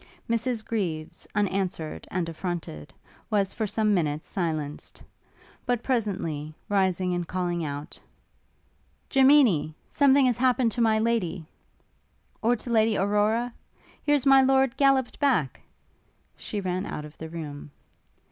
Mrs 0.27 0.65
Greaves, 0.65 1.27
unanswered 1.35 2.07
and 2.09 2.27
affronted, 2.27 2.91
was 3.29 3.53
for 3.53 3.67
some 3.67 3.93
minutes 3.93 4.27
silenced; 4.27 5.03
but, 5.63 5.83
presently, 5.83 6.55
rising 6.67 7.13
and 7.13 7.27
calling 7.27 7.63
out, 7.63 7.99
'Gemini! 9.11 9.73
something 9.87 10.25
has 10.25 10.37
happened 10.37 10.71
to 10.71 10.81
my 10.81 10.97
Lady, 10.97 11.45
or 12.41 12.55
to 12.55 12.71
Lady 12.71 12.97
Aurora? 12.97 13.53
Here's 14.01 14.25
My 14.25 14.41
Lord 14.41 14.75
gallopped 14.75 15.19
back!' 15.19 15.61
she 16.35 16.59
ran 16.59 16.87
out 16.87 17.05
of 17.05 17.19
the 17.19 17.29
room. 17.29 17.69